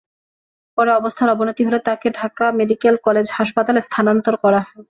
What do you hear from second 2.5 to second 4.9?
Medical college হাসপাতালে স্থানান্তর করা হয়।